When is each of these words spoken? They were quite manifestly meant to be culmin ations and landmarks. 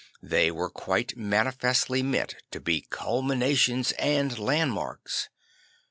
They 0.23 0.49
were 0.49 0.71
quite 0.71 1.15
manifestly 1.15 2.01
meant 2.01 2.35
to 2.49 2.59
be 2.59 2.87
culmin 2.89 3.41
ations 3.47 3.93
and 3.99 4.35
landmarks. 4.39 5.29